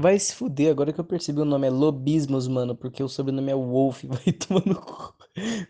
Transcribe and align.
Vai 0.00 0.16
se 0.16 0.32
fuder, 0.32 0.70
agora 0.70 0.92
que 0.92 1.00
eu 1.00 1.04
percebi 1.04 1.40
o 1.40 1.44
nome 1.44 1.66
é 1.66 1.70
Lobismos, 1.70 2.46
mano, 2.46 2.72
porque 2.72 3.02
o 3.02 3.08
sobrenome 3.08 3.50
é 3.50 3.54
Wolf, 3.56 4.04
vai 4.06 4.32
tomar 4.32 4.64
no 4.64 4.80
cu. 4.80 5.12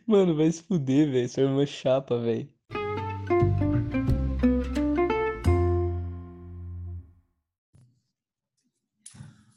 Mano, 0.07 0.37
vai 0.37 0.51
se 0.51 0.63
fuder, 0.63 1.11
velho, 1.11 1.27
sua 1.31 1.45
irmã 1.45 1.65
chapa, 1.65 2.19
velho. 2.19 2.47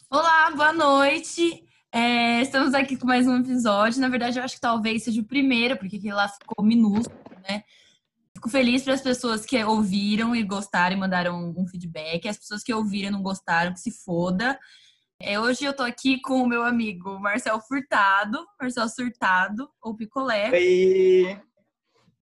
Olá, 0.10 0.52
boa 0.56 0.72
noite. 0.72 1.66
É, 1.92 2.42
estamos 2.42 2.74
aqui 2.74 2.96
com 2.96 3.06
mais 3.06 3.28
um 3.28 3.40
episódio. 3.40 4.00
Na 4.00 4.08
verdade, 4.08 4.40
eu 4.40 4.44
acho 4.46 4.56
que 4.56 4.62
talvez 4.62 5.04
seja 5.04 5.20
o 5.20 5.26
primeiro, 5.26 5.76
porque 5.76 5.98
aquele 5.98 6.14
lá 6.14 6.30
ficou 6.30 6.64
minúsculo, 6.64 7.20
né? 7.46 7.66
Fico 8.42 8.50
feliz 8.50 8.84
para 8.84 8.96
as 8.96 9.02
pessoas 9.02 9.46
que 9.46 9.64
ouviram 9.64 10.36
e 10.36 10.42
gostaram 10.42 10.96
e 10.96 11.00
mandaram 11.00 11.54
um 11.56 11.68
feedback. 11.68 12.28
As 12.28 12.40
pessoas 12.40 12.64
que 12.64 12.74
ouviram 12.74 13.10
e 13.10 13.12
não 13.12 13.22
gostaram, 13.22 13.72
que 13.72 13.80
se 13.80 13.92
foda. 13.92 14.60
É, 15.22 15.40
hoje 15.40 15.64
eu 15.64 15.76
tô 15.76 15.84
aqui 15.84 16.20
com 16.20 16.42
o 16.42 16.48
meu 16.48 16.64
amigo 16.64 17.20
Marcel 17.20 17.62
Furtado, 17.62 18.44
Marcel 18.60 18.90
Surtado, 18.90 19.70
ou 19.80 19.96
Picolé. 19.96 20.50
Oi! 20.50 21.40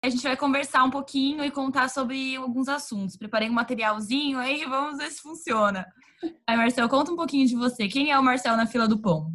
A 0.03 0.09
gente 0.09 0.25
vai 0.25 0.37
conversar 0.37 0.83
um 0.83 0.91
pouquinho 0.91 1.45
e 1.45 1.53
contar 1.53 1.89
sobre 1.89 2.35
alguns 2.35 2.69
assuntos. 2.69 3.17
Preparei 3.17 3.48
um 3.48 3.53
materialzinho 3.53 4.41
aí, 4.41 4.65
vamos 4.65 4.98
ver 4.98 5.12
se 5.12 5.23
funciona. 5.23 5.87
Aí, 6.45 6.57
Marcel, 6.57 6.89
conta 6.89 7.12
um 7.12 7.17
pouquinho 7.17 7.47
de 7.47 7.55
você. 7.55 7.87
Quem 7.87 8.11
é 8.11 8.19
o 8.19 8.25
Marcel 8.25 8.57
na 8.57 8.67
fila 8.67 8.89
do 8.89 9.01
pão? 9.01 9.33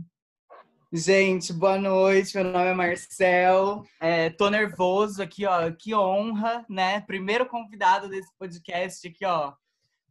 Gente, 0.96 1.52
boa 1.52 1.80
noite. 1.80 2.36
Meu 2.36 2.44
nome 2.44 2.68
é 2.68 2.74
Marcel. 2.76 3.84
É, 4.00 4.30
tô 4.30 4.48
nervoso 4.48 5.24
aqui, 5.24 5.44
ó. 5.44 5.72
Que 5.72 5.96
honra, 5.96 6.64
né? 6.70 7.02
Primeiro 7.02 7.48
convidado 7.48 8.08
desse 8.08 8.30
podcast 8.38 9.08
aqui, 9.08 9.26
ó. 9.26 9.56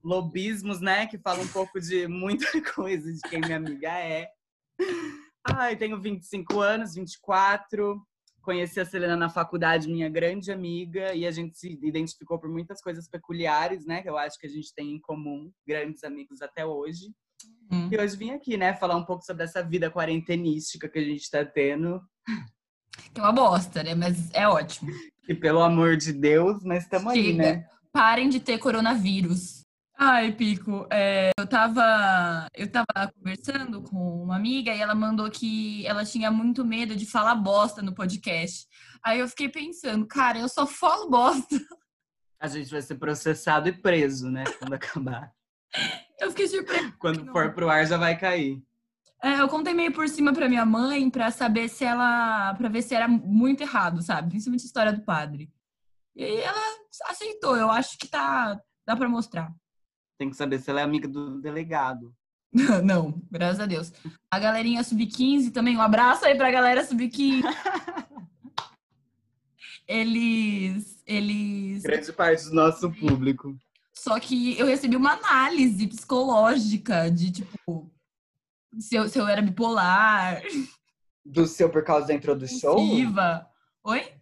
Lobismos, 0.02 0.80
né? 0.80 1.06
Que 1.06 1.16
fala 1.18 1.40
um 1.40 1.46
pouco 1.46 1.78
de 1.78 2.08
muita 2.08 2.46
coisa 2.74 3.12
de 3.12 3.20
quem 3.30 3.40
minha 3.40 3.58
amiga 3.58 3.96
é. 3.96 4.28
Ai, 5.44 5.76
tenho 5.76 6.00
25 6.00 6.58
anos, 6.58 6.96
24. 6.96 8.04
Conheci 8.42 8.80
a 8.80 8.84
Selena 8.84 9.16
na 9.16 9.30
faculdade, 9.30 9.86
minha 9.86 10.08
grande 10.08 10.50
amiga, 10.50 11.14
e 11.14 11.24
a 11.24 11.30
gente 11.30 11.56
se 11.56 11.78
identificou 11.80 12.40
por 12.40 12.50
muitas 12.50 12.82
coisas 12.82 13.08
peculiares, 13.08 13.86
né? 13.86 14.02
Que 14.02 14.10
eu 14.10 14.18
acho 14.18 14.36
que 14.36 14.48
a 14.48 14.50
gente 14.50 14.74
tem 14.74 14.90
em 14.90 15.00
comum, 15.00 15.48
grandes 15.64 16.02
amigos 16.02 16.42
até 16.42 16.66
hoje. 16.66 17.14
Hum. 17.70 17.88
E 17.90 17.98
hoje 17.98 18.16
vim 18.16 18.30
aqui, 18.30 18.56
né, 18.56 18.74
falar 18.74 18.96
um 18.96 19.04
pouco 19.04 19.24
sobre 19.24 19.44
essa 19.44 19.62
vida 19.62 19.90
quarentenística 19.90 20.88
que 20.88 20.98
a 20.98 21.04
gente 21.04 21.30
tá 21.30 21.44
tendo. 21.44 22.00
Que 23.14 23.20
é 23.20 23.22
uma 23.22 23.32
bosta, 23.32 23.82
né? 23.82 23.94
Mas 23.94 24.30
é 24.32 24.46
ótimo. 24.46 24.90
E 25.28 25.34
pelo 25.34 25.62
amor 25.62 25.96
de 25.96 26.12
Deus, 26.12 26.62
mas 26.62 26.84
estamos 26.84 27.12
aí, 27.12 27.32
né? 27.32 27.64
Parem 27.92 28.28
de 28.28 28.40
ter 28.40 28.58
coronavírus. 28.58 29.62
Ai, 29.98 30.32
Pico, 30.32 30.86
é, 30.90 31.30
eu 31.38 31.46
tava 31.46 32.48
eu 32.54 32.68
tava 32.70 33.12
conversando 33.14 33.82
com 33.82 34.22
uma 34.24 34.36
amiga 34.36 34.74
e 34.74 34.80
ela 34.80 34.94
mandou 34.94 35.30
que 35.30 35.86
ela 35.86 36.04
tinha 36.04 36.30
muito 36.30 36.64
medo 36.64 36.96
de 36.96 37.06
falar 37.06 37.36
bosta 37.36 37.80
no 37.80 37.94
podcast. 37.94 38.66
Aí 39.04 39.20
eu 39.20 39.28
fiquei 39.28 39.48
pensando, 39.48 40.06
cara, 40.06 40.38
eu 40.38 40.48
só 40.48 40.66
falo 40.66 41.08
bosta. 41.08 41.56
A 42.40 42.48
gente 42.48 42.70
vai 42.70 42.82
ser 42.82 42.96
processado 42.96 43.68
e 43.68 43.72
preso, 43.72 44.28
né, 44.28 44.42
quando 44.58 44.74
acabar. 44.74 45.32
Eu 46.20 46.30
fiquei 46.30 46.46
surpresa. 46.46 46.92
Quando 46.98 47.24
for 47.32 47.52
pro 47.52 47.68
ar 47.68 47.86
já 47.86 47.96
vai 47.96 48.18
cair. 48.18 48.62
É, 49.22 49.40
eu 49.40 49.48
contei 49.48 49.72
meio 49.72 49.92
por 49.92 50.08
cima 50.08 50.32
pra 50.32 50.48
minha 50.48 50.66
mãe 50.66 51.08
pra 51.08 51.30
saber 51.30 51.68
se 51.68 51.84
ela. 51.84 52.54
pra 52.54 52.68
ver 52.68 52.82
se 52.82 52.94
era 52.94 53.06
muito 53.06 53.62
errado, 53.62 54.02
sabe? 54.02 54.30
Principalmente 54.30 54.62
a 54.62 54.66
história 54.66 54.92
do 54.92 55.02
padre. 55.02 55.50
E 56.14 56.24
aí 56.24 56.36
ela 56.38 56.60
aceitou. 57.06 57.56
Eu 57.56 57.70
acho 57.70 57.96
que 57.98 58.08
tá. 58.08 58.60
dá 58.86 58.96
pra 58.96 59.08
mostrar. 59.08 59.52
Tem 60.18 60.28
que 60.28 60.36
saber 60.36 60.58
se 60.58 60.70
ela 60.70 60.80
é 60.80 60.82
amiga 60.82 61.08
do 61.08 61.40
delegado. 61.40 62.12
Não, 62.84 63.20
graças 63.30 63.60
a 63.60 63.66
Deus. 63.66 63.92
A 64.30 64.38
galerinha 64.38 64.82
sub-15 64.82 65.52
também, 65.52 65.76
um 65.76 65.82
abraço 65.82 66.24
aí 66.24 66.36
pra 66.36 66.50
galera 66.50 66.84
sub-15. 66.84 67.42
eles. 69.86 71.02
Eles. 71.06 71.82
Grande 71.82 72.12
parte 72.12 72.44
do 72.44 72.54
nosso 72.54 72.92
público. 72.92 73.56
Só 73.96 74.18
que 74.18 74.58
eu 74.58 74.66
recebi 74.66 74.96
uma 74.96 75.12
análise 75.12 75.86
psicológica 75.86 77.10
de, 77.10 77.30
tipo, 77.30 77.90
se 78.78 78.96
eu, 78.96 79.08
se 79.08 79.18
eu 79.18 79.26
era 79.26 79.42
bipolar. 79.42 80.42
Do 81.24 81.46
seu 81.46 81.70
por 81.70 81.84
causa 81.84 82.06
da 82.06 82.14
introdução? 82.14 82.76
Viva. 82.76 83.46
Oi? 83.84 84.12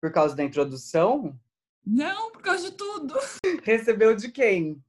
Por 0.00 0.12
causa 0.12 0.36
da 0.36 0.44
introdução? 0.44 1.38
Não, 1.84 2.30
por 2.30 2.42
causa 2.42 2.70
de 2.70 2.76
tudo. 2.76 3.14
Recebeu 3.64 4.14
de 4.14 4.30
quem? 4.30 4.82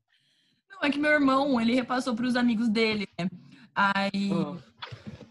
Não, 0.70 0.80
é 0.82 0.92
que 0.92 1.00
meu 1.00 1.12
irmão, 1.12 1.59
ele 1.59 1.74
repassou 1.74 2.16
para 2.16 2.26
os 2.26 2.36
amigos 2.36 2.68
dele, 2.70 3.08
né? 3.18 3.30
Aí, 3.74 4.32
oh. 4.32 4.58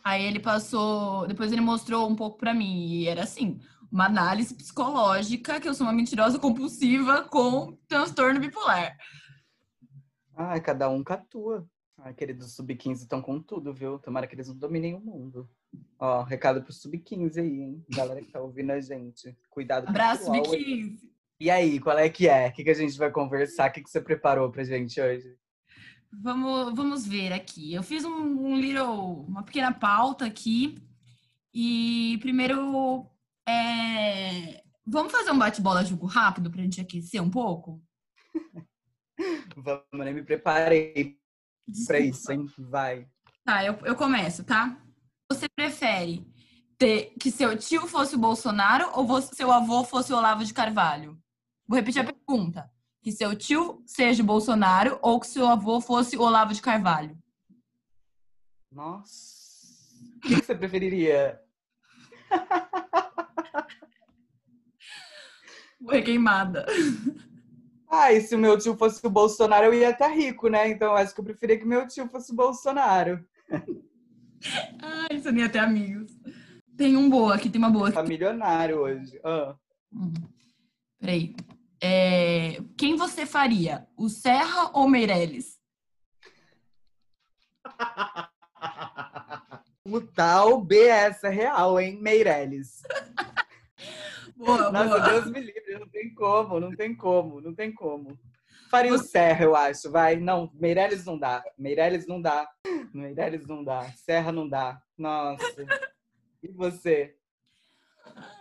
Aí 0.07 0.25
ele 0.25 0.39
passou, 0.39 1.27
depois 1.27 1.51
ele 1.51 1.61
mostrou 1.61 2.09
um 2.09 2.15
pouco 2.15 2.39
para 2.39 2.55
mim 2.55 2.87
e 2.87 3.09
era 3.09 3.25
assim, 3.25 3.59
uma 3.91 4.07
análise 4.07 4.55
psicológica 4.55 5.61
que 5.61 5.69
eu 5.69 5.75
sou 5.75 5.85
uma 5.85 5.93
mentirosa 5.93 6.39
compulsiva 6.39 7.25
com 7.25 7.77
transtorno 7.89 8.39
bipolar. 8.39 8.97
Ai, 10.37 10.61
cada 10.61 10.89
um 10.89 11.03
com 11.03 11.13
a 11.13 11.17
tua. 11.17 11.69
Ai, 11.99 12.15
queridos 12.15 12.55
sub-15 12.55 12.93
estão 12.93 13.21
com 13.21 13.43
tudo, 13.43 13.75
viu? 13.75 13.99
Tomara 13.99 14.29
que 14.29 14.37
eles 14.37 14.47
não 14.47 14.57
dominem 14.57 14.95
o 14.95 15.01
mundo. 15.01 15.51
Ó, 15.99 16.23
recado 16.23 16.63
pro 16.63 16.73
sub-15 16.73 17.39
aí, 17.39 17.63
hein? 17.63 17.85
Galera 17.89 18.23
que 18.23 18.31
tá 18.31 18.41
ouvindo 18.41 18.71
a 18.71 18.81
gente. 18.81 19.37
Cuidado 19.51 19.87
com 19.87 19.91
Abraço, 19.91 20.27
sub-15. 20.27 21.01
E 21.41 21.51
aí, 21.51 21.81
qual 21.81 21.99
é 21.99 22.09
que 22.09 22.29
é? 22.29 22.47
O 22.47 22.53
que, 22.53 22.63
que 22.63 22.71
a 22.71 22.75
gente 22.75 22.97
vai 22.97 23.11
conversar? 23.11 23.71
O 23.71 23.73
que, 23.73 23.83
que 23.83 23.91
você 23.91 24.01
preparou 24.01 24.53
pra 24.53 24.63
gente 24.63 25.01
hoje? 25.01 25.37
Vamos, 26.21 26.75
vamos 26.75 27.07
ver 27.07 27.33
aqui. 27.33 27.75
Eu 27.75 27.83
fiz 27.83 28.05
um, 28.05 28.47
um 28.47 28.59
little, 28.59 29.25
uma 29.29 29.43
pequena 29.43 29.73
pauta 29.73 30.25
aqui. 30.25 30.83
E 31.53 32.19
primeiro 32.21 33.07
é... 33.49 34.63
Vamos 34.87 35.13
fazer 35.13 35.31
um 35.31 35.39
bate-bola 35.39 35.85
jogo 35.85 36.07
rápido 36.07 36.51
pra 36.51 36.63
gente 36.63 36.81
aquecer 36.81 37.23
um 37.23 37.31
pouco? 37.31 37.83
Vamos, 39.57 39.85
nem 39.93 40.15
me 40.15 40.23
preparei 40.23 41.19
pra 41.87 41.99
isso, 41.99 42.31
hein? 42.31 42.47
Vai. 42.59 43.09
Tá, 43.45 43.65
eu, 43.65 43.75
eu 43.85 43.97
começo, 43.97 44.45
tá? 44.45 44.81
Você 45.31 45.49
prefere 45.49 46.27
ter 46.79 47.15
que 47.19 47.31
seu 47.31 47.57
tio 47.57 47.87
fosse 47.87 48.15
o 48.15 48.19
Bolsonaro 48.19 48.91
ou 48.95 49.07
você, 49.07 49.35
seu 49.35 49.51
avô 49.51 49.83
fosse 49.83 50.13
o 50.13 50.17
Olavo 50.17 50.45
de 50.45 50.55
Carvalho? 50.55 51.19
Vou 51.67 51.77
repetir 51.77 52.03
a 52.03 52.05
pergunta. 52.05 52.71
Que 53.07 53.13
seu 53.13 53.37
tio 53.37 53.81
seja 53.87 54.21
o 54.21 54.27
Bolsonaro 54.27 54.99
ou 55.01 55.21
que 55.21 55.29
seu 55.29 55.47
avô 55.47 55.81
fosse 55.81 56.19
Olavo 56.19 56.53
de 56.53 56.61
Carvalho? 56.61 57.17
Nossa. 58.69 59.95
O 60.17 60.21
que, 60.23 60.35
você 60.35 60.57
preferiria? 60.57 61.41
Foi 65.87 66.03
queimada. 66.03 66.67
Ah, 67.89 68.13
e 68.13 68.21
se 68.21 68.35
o 68.35 68.39
meu 68.39 68.59
tio 68.59 68.77
fosse 68.77 69.07
o 69.07 69.11
Bolsonaro, 69.11 69.67
eu 69.67 69.75
ia 69.75 69.91
estar 69.91 70.09
rico, 70.09 70.49
né? 70.49 70.69
Então 70.69 70.97
acho 70.97 71.15
que 71.15 71.21
eu 71.21 71.25
preferia 71.25 71.61
que 71.61 71.65
meu 71.65 71.87
tio 71.87 72.09
fosse 72.09 72.33
o 72.33 72.35
Bolsonaro. 72.35 73.25
Ai, 74.83 75.17
você 75.17 75.31
nem 75.31 75.45
ia 75.45 75.49
ter 75.49 75.61
amigos. 75.61 76.11
Tem 76.77 76.97
um 76.97 77.09
boa 77.09 77.37
aqui, 77.37 77.49
tem 77.49 77.61
uma 77.61 77.71
boa 77.71 77.87
aqui. 77.87 77.99
Tá 77.99 78.03
milionário 78.03 78.81
hoje. 78.81 79.21
Ah. 79.23 79.55
Uhum. 79.93 80.13
Peraí. 80.99 81.37
É... 81.81 82.59
Quem 82.77 82.97
você 82.97 83.27
faria? 83.27 83.87
O 83.97 84.09
Serra 84.09 84.71
ou 84.73 84.89
Meirelles? 84.89 85.59
o 89.85 90.01
tal 90.01 90.61
BS 90.63 91.25
é 91.25 91.29
real, 91.29 91.79
hein? 91.81 91.99
Meirelles. 92.01 92.83
Boa, 94.37 94.71
Nossa, 94.71 94.99
boa. 94.99 95.01
Deus 95.01 95.31
me 95.31 95.41
livre, 95.41 95.79
não 95.79 95.89
tem 95.89 96.13
como, 96.15 96.61
não 96.61 96.77
tem 96.77 96.95
como, 96.95 97.41
não 97.41 97.55
tem 97.55 97.73
como. 97.73 98.21
Faria 98.71 98.93
o 98.93 98.99
Serra, 98.99 99.45
eu 99.45 99.57
acho, 99.57 99.91
vai. 99.91 100.17
Não, 100.17 100.51
Meirelles 100.55 101.07
não 101.07 101.19
dá. 101.19 101.43
Meirelles 101.57 102.07
não 102.07 102.21
dá. 102.21 102.47
Meirelles 102.93 103.47
não 103.47 103.65
dá. 103.65 103.85
Serra 103.93 104.33
não 104.33 104.47
dá. 104.47 104.79
Nossa. 104.99 105.67
E 106.43 106.49
você? 106.49 107.17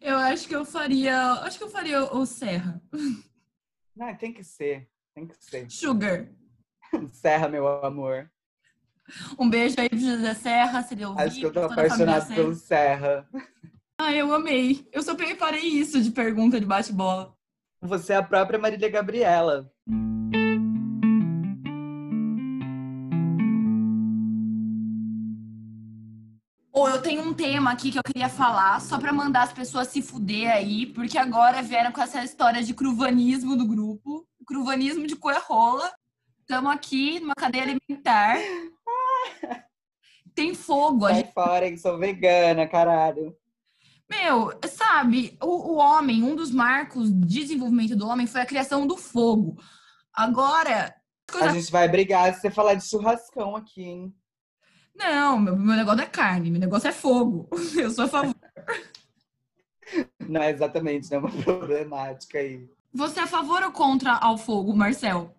Eu 0.00 0.16
acho 0.16 0.48
que 0.48 0.54
eu 0.54 0.64
faria. 0.64 1.32
Acho 1.42 1.58
que 1.58 1.64
eu 1.64 1.70
faria 1.70 2.02
o 2.12 2.26
Serra. 2.26 2.80
Não, 3.94 4.14
tem 4.16 4.32
que 4.32 4.44
ser. 4.44 4.88
Tem 5.14 5.26
que 5.26 5.34
ser. 5.38 5.70
Sugar. 5.70 6.28
Serra, 7.12 7.48
meu 7.48 7.66
amor. 7.84 8.30
Um 9.38 9.50
beijo 9.50 9.74
aí 9.78 9.88
pro 9.88 9.98
José 9.98 10.34
Serra, 10.34 10.82
se 10.82 10.94
ele 10.94 11.04
ouvir. 11.04 11.22
Acho 11.22 11.40
que 11.40 11.46
eu 11.46 11.52
tô 11.52 11.62
apaixonado 11.62 12.34
pelo 12.34 12.54
Serra. 12.54 13.28
Ah, 13.98 14.14
eu 14.14 14.32
amei. 14.32 14.88
Eu 14.92 15.02
só 15.02 15.14
preparei 15.14 15.62
isso 15.62 16.00
de 16.00 16.10
pergunta 16.10 16.58
de 16.58 16.66
bate-bola. 16.66 17.36
Você 17.82 18.12
é 18.12 18.16
a 18.16 18.22
própria 18.22 18.58
Marília 18.58 18.88
Gabriela. 18.88 19.70
Tenho 27.10 27.22
um 27.22 27.34
tema 27.34 27.72
aqui 27.72 27.90
que 27.90 27.98
eu 27.98 28.04
queria 28.04 28.28
falar, 28.28 28.80
só 28.80 28.96
para 28.96 29.12
mandar 29.12 29.42
as 29.42 29.52
pessoas 29.52 29.88
se 29.88 30.00
fuder 30.00 30.48
aí, 30.48 30.86
porque 30.86 31.18
agora 31.18 31.60
vieram 31.60 31.90
com 31.90 32.00
essa 32.00 32.22
história 32.22 32.62
de 32.62 32.72
cruvanismo 32.72 33.56
do 33.56 33.66
grupo, 33.66 34.24
cruvanismo 34.46 35.04
de 35.08 35.16
coerrola. 35.16 35.92
Estamos 36.38 36.70
aqui 36.70 37.18
numa 37.18 37.34
cadeia 37.34 37.64
alimentar. 37.64 38.38
Tem 40.36 40.54
fogo. 40.54 41.04
A 41.04 41.08
Sai 41.08 41.18
gente... 41.22 41.32
fora, 41.32 41.66
hein? 41.66 41.76
Sou 41.76 41.98
vegana, 41.98 42.68
caralho. 42.68 43.36
Meu, 44.08 44.56
sabe, 44.68 45.36
o, 45.42 45.72
o 45.72 45.76
homem, 45.78 46.22
um 46.22 46.36
dos 46.36 46.52
marcos 46.52 47.10
de 47.12 47.40
desenvolvimento 47.40 47.96
do 47.96 48.06
homem 48.06 48.28
foi 48.28 48.40
a 48.40 48.46
criação 48.46 48.86
do 48.86 48.96
fogo. 48.96 49.60
Agora, 50.14 50.94
A 51.28 51.32
coisa... 51.32 51.54
gente 51.54 51.72
vai 51.72 51.88
brigar 51.88 52.32
se 52.32 52.40
você 52.40 52.52
falar 52.52 52.74
de 52.74 52.88
churrascão 52.88 53.56
aqui, 53.56 53.82
hein? 53.82 54.14
Não, 54.94 55.38
meu, 55.38 55.56
meu 55.56 55.76
negócio 55.76 56.02
é 56.02 56.06
carne, 56.06 56.50
meu 56.50 56.60
negócio 56.60 56.88
é 56.88 56.92
fogo. 56.92 57.48
Eu 57.78 57.90
sou 57.90 58.04
a 58.04 58.08
favor. 58.08 58.34
Não 60.28 60.42
é 60.42 60.50
exatamente, 60.50 61.10
né? 61.10 61.18
Uma 61.18 61.30
problemática 61.42 62.38
aí. 62.38 62.68
Você 62.92 63.20
é 63.20 63.22
a 63.22 63.26
favor 63.26 63.62
ou 63.62 63.72
contra 63.72 64.14
ao 64.14 64.36
fogo, 64.36 64.74
Marcel? 64.74 65.34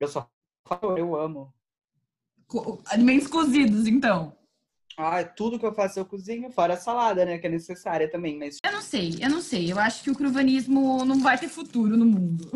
Eu 0.00 0.08
sou 0.08 0.22
a 0.22 0.68
favor, 0.68 0.98
eu 0.98 1.14
amo. 1.16 1.52
Co- 2.46 2.80
Alimentos 2.86 3.26
cozidos, 3.28 3.86
então. 3.86 4.36
Ah, 4.96 5.22
tudo 5.22 5.58
que 5.58 5.66
eu 5.66 5.74
faço 5.74 5.98
eu 6.00 6.04
cozinho, 6.06 6.50
fora 6.50 6.74
a 6.74 6.76
salada, 6.76 7.24
né? 7.24 7.38
Que 7.38 7.46
é 7.46 7.50
necessária 7.50 8.10
também, 8.10 8.36
mas 8.38 8.58
Eu 8.64 8.72
não 8.72 8.80
sei, 8.82 9.16
eu 9.20 9.30
não 9.30 9.40
sei. 9.40 9.70
Eu 9.70 9.78
acho 9.78 10.02
que 10.02 10.10
o 10.10 10.14
cruvanismo 10.14 11.04
não 11.04 11.20
vai 11.20 11.38
ter 11.38 11.48
futuro 11.48 11.96
no 11.96 12.04
mundo. 12.06 12.50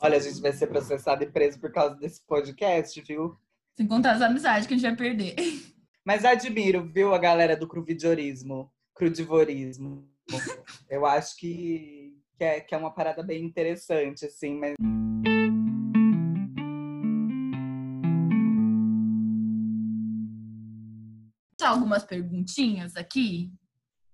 olha, 0.00 0.16
a 0.16 0.20
gente 0.20 0.40
vai 0.40 0.52
ser 0.52 0.66
processado 0.66 1.22
e 1.24 1.30
preso 1.30 1.58
por 1.58 1.72
causa 1.72 1.94
desse 1.94 2.20
podcast, 2.26 3.00
viu? 3.02 3.38
Sem 3.80 3.86
contar 3.86 4.12
as 4.12 4.20
amizades 4.20 4.66
que 4.66 4.74
a 4.74 4.76
gente 4.76 4.86
vai 4.86 4.94
perder. 4.94 5.34
Mas 6.04 6.22
admiro, 6.22 6.84
viu, 6.92 7.14
a 7.14 7.18
galera 7.18 7.56
do 7.56 7.66
crudiviorismo. 7.66 8.70
Crudivorismo. 8.94 10.06
Eu 10.90 11.06
acho 11.06 11.34
que, 11.38 12.14
que, 12.36 12.44
é, 12.44 12.60
que 12.60 12.74
é 12.74 12.76
uma 12.76 12.90
parada 12.92 13.22
bem 13.22 13.42
interessante, 13.42 14.26
assim, 14.26 14.54
mas. 14.58 14.74
Só 21.60 21.68
algumas 21.68 22.04
perguntinhas 22.04 22.96
aqui. 22.96 23.52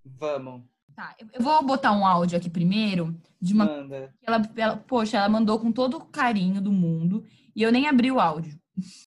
Vamos, 0.05 0.62
Tá, 0.95 1.15
eu- 1.21 1.29
eu 1.35 1.43
vou 1.43 1.62
botar 1.62 1.93
um 1.93 2.07
áudio 2.07 2.39
aqui 2.39 2.49
primeiro 2.49 3.21
de 3.39 3.53
uma 3.53 3.67
manda. 3.67 4.15
ela, 4.23 4.41
ela, 4.57 4.77
poxa, 4.79 5.19
ela 5.19 5.29
mandou 5.29 5.59
com 5.61 5.71
todo 5.71 5.99
o 5.99 6.07
carinho 6.07 6.59
do 6.59 6.73
mundo 6.73 7.23
e 7.55 7.62
eu 7.62 7.71
nem 7.71 7.87
abri 7.87 8.11
o 8.11 8.19
áudio. 8.19 8.59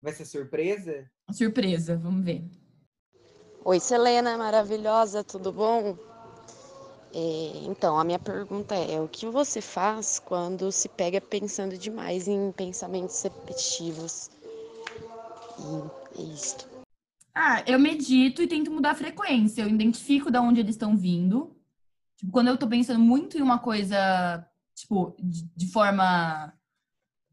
Vai 0.01 0.13
ser 0.13 0.25
surpresa? 0.25 1.09
Surpresa, 1.31 1.97
vamos 1.97 2.23
ver. 2.23 2.43
Oi, 3.65 3.79
Selena, 3.79 4.37
maravilhosa, 4.37 5.23
tudo 5.23 5.51
bom? 5.51 5.97
É, 7.13 7.65
então, 7.65 7.97
a 7.97 8.03
minha 8.03 8.19
pergunta 8.19 8.75
é: 8.75 8.99
o 8.99 9.07
que 9.07 9.25
você 9.27 9.61
faz 9.61 10.19
quando 10.19 10.71
se 10.71 10.87
pega 10.87 11.19
pensando 11.19 11.77
demais 11.77 12.27
em 12.27 12.51
pensamentos 12.51 13.21
repetitivos? 13.21 14.29
E 15.59 16.21
é 16.21 16.23
isto. 16.33 16.67
Ah, 17.33 17.63
eu 17.67 17.77
medito 17.77 18.41
e 18.41 18.47
tento 18.47 18.71
mudar 18.71 18.91
a 18.91 18.95
frequência. 18.95 19.61
Eu 19.61 19.69
identifico 19.69 20.31
de 20.31 20.37
onde 20.37 20.59
eles 20.59 20.75
estão 20.75 20.97
vindo. 20.97 21.55
Tipo, 22.17 22.31
quando 22.31 22.47
eu 22.47 22.57
tô 22.57 22.67
pensando 22.67 22.99
muito 22.99 23.37
em 23.37 23.41
uma 23.41 23.59
coisa, 23.59 24.47
tipo, 24.73 25.15
de, 25.19 25.43
de 25.55 25.71
forma 25.71 26.53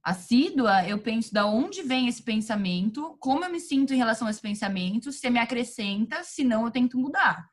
assídua, 0.05 0.87
eu 0.87 1.01
penso 1.01 1.33
da 1.33 1.47
onde 1.47 1.83
vem 1.83 2.07
esse 2.07 2.23
pensamento, 2.23 3.17
como 3.19 3.45
eu 3.45 3.51
me 3.51 3.59
sinto 3.59 3.95
em 3.95 3.97
relação 3.97 4.29
a 4.29 4.31
esse 4.31 4.41
pensamento, 4.41 5.11
se 5.11 5.31
me 5.31 5.39
acrescenta, 5.39 6.23
se 6.23 6.45
não 6.45 6.67
eu 6.67 6.71
tento 6.71 6.99
mudar. 6.99 7.49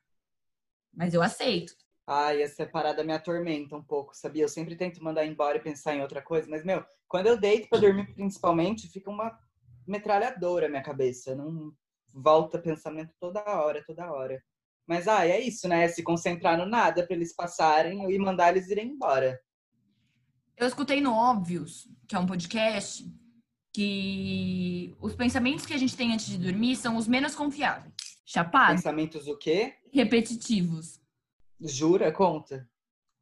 Mas 0.94 1.14
eu 1.14 1.22
aceito. 1.22 1.74
Ai, 2.06 2.42
essa 2.42 2.66
parada 2.66 3.04
me 3.04 3.14
atormenta 3.14 3.76
um 3.78 3.84
pouco, 3.84 4.14
sabia? 4.14 4.44
Eu 4.44 4.50
sempre 4.50 4.76
tento 4.76 5.02
mandar 5.02 5.26
embora 5.26 5.58
e 5.58 5.62
pensar 5.62 5.96
em 5.96 6.02
outra 6.02 6.22
coisa, 6.22 6.50
mas, 6.50 6.66
meu, 6.66 6.84
quando 7.08 7.28
eu 7.28 7.40
deito 7.40 7.70
pra 7.70 7.80
dormir, 7.80 8.14
principalmente, 8.14 8.90
fica 8.90 9.10
uma 9.10 9.40
metralhadora 9.88 10.66
na 10.66 10.72
minha 10.72 10.84
cabeça. 10.84 11.34
Não 11.34 11.72
volta 12.14 12.60
pensamento 12.60 13.14
toda 13.18 13.42
hora, 13.46 13.82
toda 13.86 14.12
hora. 14.12 14.44
Mas, 14.86 15.08
ai, 15.08 15.32
é 15.32 15.40
isso, 15.40 15.70
né? 15.70 15.88
Se 15.88 16.04
concentrar 16.04 16.58
no 16.58 16.66
nada 16.66 17.06
pra 17.06 17.16
eles 17.16 17.34
passarem 17.34 18.12
e 18.12 18.20
mandar 18.20 18.50
eles 18.50 18.70
irem 18.70 18.90
embora. 18.90 19.40
Eu 20.62 20.68
escutei 20.68 21.02
no 21.02 21.12
Óbvios, 21.12 21.90
que 22.08 22.16
é 22.16 22.20
um 22.20 22.28
podcast, 22.28 23.04
que 23.74 24.96
os 25.02 25.16
pensamentos 25.16 25.66
que 25.66 25.74
a 25.74 25.78
gente 25.78 25.98
tem 25.98 26.14
antes 26.14 26.28
de 26.28 26.38
dormir 26.38 26.76
são 26.76 26.98
os 26.98 27.08
menos 27.08 27.34
confiáveis. 27.34 27.92
Chapado? 28.24 28.76
Pensamentos 28.76 29.28
o 29.28 29.36
quê? 29.36 29.74
Repetitivos. 29.92 31.02
Jura? 31.60 32.12
Conta. 32.12 32.70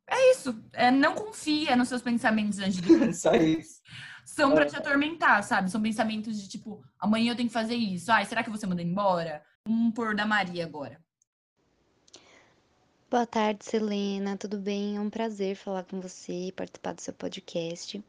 É 0.06 0.32
isso. 0.32 0.62
É, 0.74 0.92
não 0.92 1.16
confia 1.16 1.78
nos 1.78 1.88
seus 1.88 2.02
pensamentos 2.02 2.60
antes 2.60 2.76
de 2.76 2.82
dormir. 2.82 3.14
Só 3.16 3.34
isso. 3.34 3.80
São 4.26 4.52
pra 4.52 4.66
te 4.66 4.76
atormentar, 4.76 5.42
sabe? 5.42 5.72
São 5.72 5.82
pensamentos 5.82 6.42
de 6.42 6.50
tipo, 6.50 6.84
amanhã 7.00 7.32
eu 7.32 7.38
tenho 7.38 7.48
que 7.48 7.54
fazer 7.54 7.76
isso. 7.76 8.12
Ai, 8.12 8.26
será 8.26 8.44
que 8.44 8.50
você 8.50 8.68
manda 8.68 8.82
embora? 8.82 9.42
Vamos 9.66 9.94
pôr 9.94 10.14
da 10.14 10.26
Maria 10.26 10.66
agora. 10.66 11.02
Boa 13.10 13.26
tarde, 13.26 13.66
Selena. 13.66 14.38
Tudo 14.38 14.60
bem? 14.60 14.96
É 14.96 15.02
um 15.02 15.10
prazer 15.10 15.56
falar 15.56 15.84
com 15.84 16.00
você 16.00 16.50
e 16.50 16.52
participar 16.52 16.94
do 16.94 17.02
seu 17.02 17.12
podcast. 17.12 18.04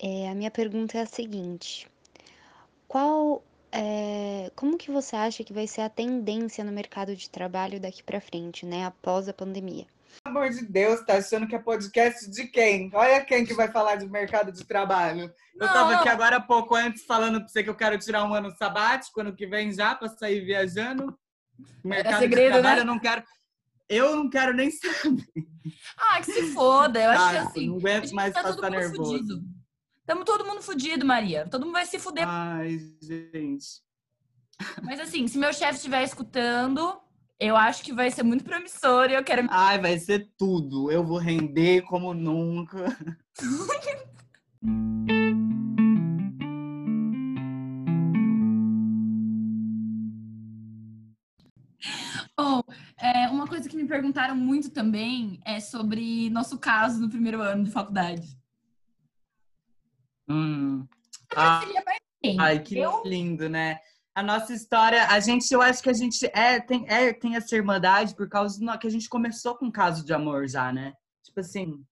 É, 0.00 0.28
a 0.28 0.34
minha 0.34 0.50
pergunta 0.50 0.98
é 0.98 1.02
a 1.02 1.06
seguinte: 1.06 1.88
qual, 2.88 3.40
é, 3.70 4.50
como 4.56 4.76
que 4.76 4.90
você 4.90 5.14
acha 5.14 5.44
que 5.44 5.52
vai 5.52 5.68
ser 5.68 5.82
a 5.82 5.88
tendência 5.88 6.64
no 6.64 6.72
mercado 6.72 7.14
de 7.14 7.30
trabalho 7.30 7.78
daqui 7.78 8.02
para 8.02 8.20
frente, 8.20 8.66
né, 8.66 8.84
após 8.84 9.28
a 9.28 9.32
pandemia? 9.32 9.86
Pelo 10.24 10.36
amor 10.36 10.50
de 10.50 10.66
Deus, 10.66 11.00
tá 11.06 11.18
achando 11.18 11.46
que 11.46 11.54
é 11.54 11.60
podcast 11.60 12.28
de 12.28 12.48
quem? 12.48 12.90
Olha 12.92 13.24
quem 13.24 13.46
que 13.46 13.54
vai 13.54 13.70
falar 13.70 13.94
de 13.94 14.08
mercado 14.08 14.50
de 14.50 14.64
trabalho. 14.64 15.32
Eu 15.54 15.68
tava 15.68 15.92
Não. 15.92 16.00
aqui 16.00 16.08
agora 16.08 16.38
há 16.38 16.40
pouco 16.40 16.74
antes 16.74 17.04
falando 17.04 17.38
pra 17.38 17.48
você 17.48 17.62
que 17.62 17.70
eu 17.70 17.76
quero 17.76 17.96
tirar 17.96 18.24
um 18.24 18.34
ano 18.34 18.50
sabático, 18.56 19.20
ano 19.20 19.36
que 19.36 19.46
vem 19.46 19.72
já, 19.72 19.94
pra 19.94 20.08
sair 20.08 20.40
viajando. 20.40 21.16
Mercado 21.84 22.18
segredo, 22.18 22.54
de 22.54 22.60
trabalho, 22.60 22.76
né? 22.76 22.82
eu 22.82 22.86
não 22.86 22.98
quero. 22.98 23.22
Eu 23.94 24.16
não 24.16 24.28
quero 24.30 24.54
nem 24.54 24.70
saber. 24.80 25.26
Ah, 25.98 26.18
que 26.20 26.32
se 26.32 26.42
foda. 26.52 26.98
Eu 27.02 27.10
acho 27.10 27.30
que 27.30 27.36
Ah, 27.36 27.42
assim. 27.42 27.66
não 27.68 27.76
aguento 27.76 28.10
mais 28.12 28.32
tá 28.34 28.42
passar 28.42 28.70
nervoso. 28.70 29.12
fudido. 29.12 29.42
Tamo 30.06 30.24
todo 30.24 30.44
mundo 30.46 30.62
fudido, 30.62 31.04
Maria. 31.06 31.46
Todo 31.50 31.64
mundo 31.66 31.74
vai 31.74 31.84
se 31.86 31.98
fuder. 31.98 32.24
Ai, 32.26 32.78
gente. 33.02 33.82
Mas 34.82 34.98
assim, 35.00 35.26
se 35.28 35.36
meu 35.38 35.52
chefe 35.52 35.74
estiver 35.76 36.02
escutando, 36.02 36.98
eu 37.38 37.54
acho 37.56 37.82
que 37.84 37.92
vai 37.92 38.10
ser 38.10 38.22
muito 38.22 38.44
promissor 38.44 39.10
e 39.10 39.14
eu 39.14 39.22
quero. 39.24 39.46
Ai, 39.50 39.78
vai 39.80 39.98
ser 39.98 40.30
tudo. 40.38 40.90
Eu 40.90 41.04
vou 41.04 41.18
render 41.18 41.82
como 41.82 42.14
nunca. 42.14 42.96
coisa 53.52 53.68
que 53.68 53.76
me 53.76 53.86
perguntaram 53.86 54.34
muito 54.34 54.70
também 54.70 55.38
é 55.44 55.60
sobre 55.60 56.30
nosso 56.30 56.58
caso 56.58 56.98
no 56.98 57.10
primeiro 57.10 57.42
ano 57.42 57.64
de 57.64 57.70
faculdade. 57.70 58.26
Hum. 60.26 60.88
Ah. 61.36 61.60
Ai, 62.38 62.60
que 62.60 62.78
Eu- 62.78 63.02
lindo, 63.04 63.50
né? 63.50 63.78
A 64.14 64.22
nossa 64.22 64.54
história, 64.54 65.06
a 65.08 65.20
gente, 65.20 65.52
eu 65.52 65.60
acho 65.60 65.82
que 65.82 65.90
a 65.90 65.94
gente 65.94 66.24
é, 66.32 66.60
tem, 66.60 66.86
é, 66.88 67.12
tem 67.12 67.36
essa 67.36 67.54
irmandade 67.54 68.14
por 68.14 68.26
causa 68.26 68.58
do, 68.58 68.78
que 68.78 68.86
a 68.86 68.90
gente 68.90 69.08
começou 69.08 69.54
com 69.54 69.66
um 69.66 69.70
caso 69.70 70.02
de 70.04 70.14
amor 70.14 70.48
já, 70.48 70.72
né? 70.72 70.94
Tipo 71.22 71.40
assim, 71.40 71.84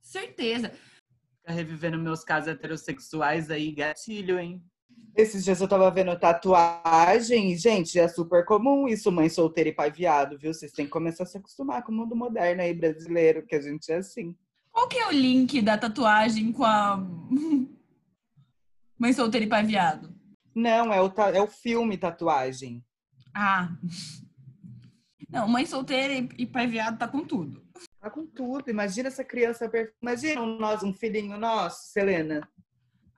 Certeza. 0.00 0.72
ficar 1.38 1.52
revivendo 1.52 1.98
meus 1.98 2.24
casos 2.24 2.48
heterossexuais 2.48 3.48
aí, 3.48 3.72
gatilho, 3.72 4.40
hein? 4.40 4.64
Esses 5.14 5.44
dias 5.44 5.60
eu 5.60 5.68
tava 5.68 5.90
vendo 5.90 6.18
tatuagem, 6.18 7.52
e, 7.52 7.56
gente, 7.56 7.98
é 7.98 8.08
super 8.08 8.46
comum 8.46 8.88
isso, 8.88 9.12
mãe 9.12 9.28
solteira 9.28 9.68
e 9.68 9.74
pai 9.74 9.90
viado, 9.90 10.38
viu? 10.38 10.54
Vocês 10.54 10.72
têm 10.72 10.86
que 10.86 10.90
começar 10.90 11.24
a 11.24 11.26
se 11.26 11.36
acostumar 11.36 11.82
com 11.82 11.92
o 11.92 11.94
mundo 11.94 12.16
moderno 12.16 12.62
aí 12.62 12.72
brasileiro, 12.72 13.44
que 13.46 13.54
a 13.54 13.60
gente 13.60 13.92
é 13.92 13.96
assim. 13.96 14.34
Qual 14.70 14.88
que 14.88 14.98
é 14.98 15.06
o 15.06 15.10
link 15.12 15.60
da 15.60 15.76
tatuagem 15.76 16.50
com 16.50 16.64
a 16.64 16.96
mãe 18.98 19.12
solteira 19.12 19.44
e 19.44 19.48
pai 19.48 19.64
viado? 19.64 20.14
Não, 20.54 20.92
é 20.92 21.00
o, 21.00 21.10
ta- 21.10 21.30
é 21.30 21.40
o 21.42 21.46
filme 21.46 21.98
tatuagem. 21.98 22.82
Ah. 23.34 23.68
Não, 25.28 25.46
mãe 25.46 25.66
solteira 25.66 26.26
e- 26.38 26.46
pai 26.46 26.66
viado 26.66 26.98
tá 26.98 27.06
com 27.06 27.24
tudo. 27.24 27.62
Tá 28.00 28.10
com 28.10 28.26
tudo. 28.26 28.70
Imagina 28.70 29.08
essa 29.08 29.24
criança. 29.24 29.70
Imagina 30.00 30.42
um 30.42 30.58
nós, 30.58 30.82
um 30.82 30.92
filhinho 30.92 31.38
nosso, 31.38 31.90
Selena. 31.92 32.46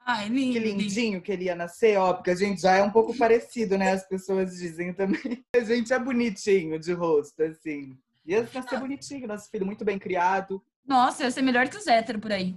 Ai, 0.07 0.27
Que 0.27 0.33
lindo. 0.35 0.59
lindo. 0.59 0.83
lindinho 0.83 1.23
que 1.23 1.33
ele 1.33 1.45
ia 1.45 1.55
nascer, 1.57 1.97
ó, 1.99 2.13
porque 2.13 2.31
a 2.31 2.35
gente 2.35 2.61
já 2.61 2.73
é 2.77 2.83
um 2.83 2.91
pouco 2.91 3.17
parecido, 3.17 3.79
né? 3.79 3.93
As 3.93 4.07
pessoas 4.07 4.51
dizem 4.57 4.93
também. 4.93 5.43
A 5.57 5.61
gente 5.61 5.93
é 5.93 5.99
bonitinho 5.99 6.79
de 6.79 6.93
rosto, 6.93 7.43
assim. 7.43 7.97
Ia 8.27 8.47
nascer 8.53 8.79
bonitinho, 8.79 9.27
nosso 9.27 9.51
filho 9.51 9.65
muito 9.67 9.85
bem 9.85 9.99
criado. 9.99 10.63
Nossa, 10.87 11.23
ia 11.25 11.31
ser 11.31 11.43
melhor 11.43 11.69
que 11.69 11.77
os 11.79 11.87
héteros 11.87 12.21
por 12.21 12.33
aí. 12.33 12.55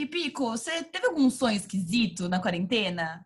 E 0.00 0.06
Pico, 0.06 0.50
você 0.50 0.82
teve 0.84 1.06
algum 1.06 1.30
sonho 1.30 1.56
esquisito 1.56 2.28
na 2.28 2.40
quarentena? 2.40 3.24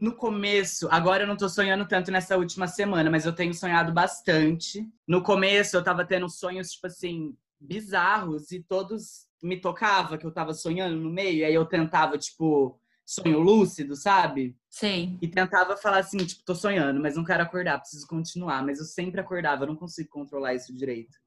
No 0.00 0.14
começo, 0.14 0.88
agora 0.90 1.24
eu 1.24 1.26
não 1.26 1.36
tô 1.36 1.46
sonhando 1.48 1.86
tanto 1.86 2.10
nessa 2.10 2.36
última 2.38 2.66
semana, 2.66 3.10
mas 3.10 3.26
eu 3.26 3.34
tenho 3.34 3.52
sonhado 3.52 3.92
bastante. 3.92 4.88
No 5.06 5.22
começo, 5.22 5.76
eu 5.76 5.84
tava 5.84 6.06
tendo 6.06 6.26
sonhos, 6.28 6.70
tipo 6.70 6.86
assim, 6.86 7.36
bizarros 7.60 8.50
e 8.50 8.62
todos 8.62 9.26
me 9.42 9.60
tocava 9.60 10.16
que 10.16 10.24
eu 10.24 10.32
tava 10.32 10.54
sonhando 10.54 10.96
no 10.96 11.10
meio, 11.10 11.38
e 11.38 11.44
aí 11.44 11.54
eu 11.54 11.66
tentava, 11.66 12.16
tipo, 12.16 12.80
sonho 13.04 13.40
lúcido, 13.40 13.94
sabe? 13.94 14.56
Sei. 14.70 15.18
E 15.20 15.28
tentava 15.28 15.76
falar 15.76 15.98
assim, 15.98 16.18
tipo, 16.18 16.44
tô 16.44 16.54
sonhando, 16.54 17.00
mas 17.00 17.16
não 17.16 17.24
quero 17.24 17.42
acordar, 17.42 17.78
preciso 17.80 18.06
continuar. 18.06 18.64
Mas 18.64 18.78
eu 18.78 18.84
sempre 18.84 19.20
acordava, 19.20 19.64
eu 19.64 19.68
não 19.68 19.76
consigo 19.76 20.08
controlar 20.08 20.54
isso 20.54 20.74
direito. 20.74 21.18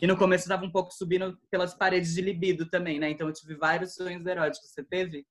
E 0.00 0.06
no 0.06 0.16
começo 0.16 0.44
eu 0.44 0.48
tava 0.48 0.64
um 0.64 0.70
pouco 0.70 0.92
subindo 0.94 1.38
pelas 1.50 1.74
paredes 1.74 2.14
de 2.14 2.20
libido 2.20 2.66
também, 2.66 3.00
né? 3.00 3.10
Então 3.10 3.26
eu 3.26 3.32
tive 3.32 3.54
vários 3.54 3.94
sonhos 3.94 4.24
eróticos. 4.24 4.70
Você 4.70 4.84
teve? 4.84 5.26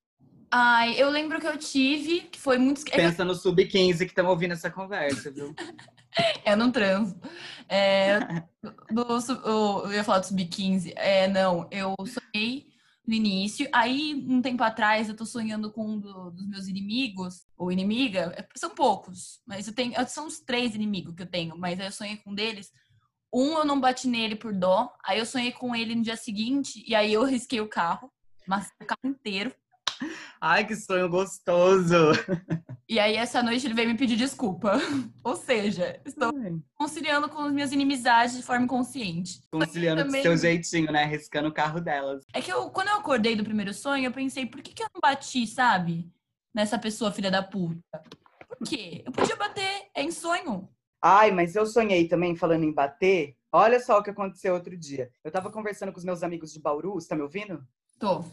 Ai, 0.52 1.00
eu 1.00 1.10
lembro 1.10 1.40
que 1.40 1.48
eu 1.48 1.58
tive, 1.58 2.22
que 2.22 2.40
foi 2.40 2.58
muito. 2.58 2.82
é 2.92 2.96
Pensa 2.96 3.24
no 3.24 3.36
sub-15 3.36 4.00
que 4.00 4.06
estão 4.06 4.28
ouvindo 4.28 4.54
essa 4.54 4.70
conversa, 4.72 5.32
viu? 5.32 5.54
Eu 6.46 6.58
não 6.58 6.72
transo. 6.72 7.16
É, 7.70 8.20
do, 8.92 9.06
eu 9.86 9.94
ia 9.94 10.04
falar 10.04 10.20
do 10.20 10.26
sub-15. 10.26 10.92
É, 10.96 11.28
não, 11.28 11.68
eu 11.72 11.94
sonhei 12.06 12.68
no 13.08 13.14
início. 13.14 13.70
Aí, 13.72 14.16
um 14.28 14.42
tempo 14.42 14.64
atrás, 14.64 15.08
eu 15.08 15.16
tô 15.16 15.24
sonhando 15.26 15.72
com 15.72 15.86
um 15.86 16.00
do- 16.00 16.32
dos 16.32 16.48
meus 16.48 16.68
inimigos, 16.68 17.46
ou 17.56 17.72
inimiga. 17.72 18.34
é, 18.36 18.46
São 18.58 18.72
poucos, 18.72 19.40
mas 19.46 19.68
eu 19.68 19.74
tenho. 19.74 19.94
São 20.08 20.26
os 20.28 20.40
três 20.40 20.74
inimigos 20.76 21.14
que 21.16 21.22
eu 21.22 21.28
tenho, 21.30 21.56
mas 21.58 21.80
aí 21.80 21.86
eu 21.88 21.92
sonhei 21.92 22.18
com 22.18 22.32
um 22.32 22.36
deles. 22.36 22.72
Um 23.32 23.60
eu 23.60 23.64
não 23.66 23.80
bati 23.80 24.08
nele 24.08 24.36
por 24.36 24.52
dó. 24.52 24.92
Aí 25.06 25.20
eu 25.20 25.26
sonhei 25.26 25.52
com 25.52 25.76
ele 25.76 25.94
no 25.96 26.02
dia 26.02 26.18
seguinte, 26.18 26.84
e 26.88 26.96
aí 26.96 27.14
eu 27.14 27.24
risquei 27.24 27.62
o 27.62 27.70
carro, 27.70 28.12
mas 28.48 28.68
o 28.82 28.86
carro 28.86 29.00
inteiro. 29.06 29.54
Ai, 30.42 30.66
que 30.66 30.76
sonho 30.76 31.10
gostoso! 31.10 31.96
E 32.88 32.98
aí, 32.98 33.16
essa 33.18 33.44
noite, 33.44 33.68
ele 33.68 33.74
veio 33.74 33.90
me 33.90 33.98
pedir 33.98 34.16
desculpa. 34.16 34.78
Ou 35.24 35.36
seja, 35.36 36.00
estou 36.06 36.32
conciliando 36.76 37.28
com 37.28 37.42
as 37.42 37.52
minhas 37.52 37.72
inimizades 37.72 38.38
de 38.38 38.42
forma 38.42 38.64
inconsciente. 38.64 39.42
Conciliando 39.52 40.04
Também- 40.04 40.22
do 40.22 40.24
seu 40.24 40.38
jeitinho, 40.38 40.92
né? 40.92 41.04
Riscando 41.04 41.50
o 41.50 41.54
carro 41.54 41.82
delas. 41.82 42.24
É 42.34 42.42
que 42.42 42.52
eu, 42.52 42.70
quando 42.70 42.88
eu 42.88 42.96
acordei 42.96 43.36
do 43.36 43.44
primeiro 43.44 43.74
sonho, 43.74 44.06
eu 44.06 44.12
pensei, 44.12 44.46
por 44.46 44.62
que, 44.62 44.74
que 44.74 44.82
eu 44.82 44.88
não 44.94 45.02
bati, 45.02 45.46
sabe? 45.46 46.10
Nessa 46.54 46.80
pessoa, 46.80 47.12
filha 47.12 47.30
da 47.30 47.44
puta. 47.44 48.02
Por 48.48 48.58
quê? 48.66 49.04
Eu 49.06 49.12
podia 49.12 49.36
bater, 49.36 49.90
é 49.94 50.02
em 50.02 50.12
sonho. 50.12 50.70
Ai, 51.02 51.32
mas 51.32 51.56
eu 51.56 51.66
sonhei 51.66 52.08
também, 52.08 52.36
falando 52.36 52.64
em 52.64 52.74
bater. 52.74 53.36
Olha 53.52 53.80
só 53.80 54.00
o 54.00 54.04
que 54.04 54.10
aconteceu 54.10 54.54
outro 54.54 54.76
dia. 54.78 55.12
Eu 55.24 55.32
tava 55.32 55.52
conversando 55.52 55.92
com 55.92 56.00
os 56.00 56.06
meus 56.06 56.24
amigos 56.24 56.54
de 56.54 56.62
Bauru, 56.62 56.94
você 56.94 57.10
tá 57.10 57.16
me 57.16 57.22
ouvindo? 57.24 57.62
Tô. 58.00 58.24